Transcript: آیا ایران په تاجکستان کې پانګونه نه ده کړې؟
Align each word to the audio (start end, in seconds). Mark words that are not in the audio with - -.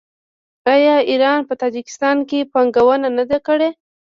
آیا 0.73 0.95
ایران 1.09 1.39
په 1.47 1.53
تاجکستان 1.61 2.17
کې 2.29 2.49
پانګونه 2.51 3.07
نه 3.17 3.23
ده 3.29 3.37
کړې؟ 3.47 3.69